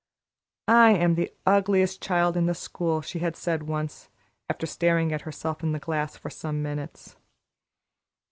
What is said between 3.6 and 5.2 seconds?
once, after staring